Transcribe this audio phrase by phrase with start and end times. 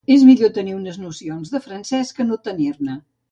[0.13, 2.97] És millor tenir unes nocions de francès que no tenir-ne.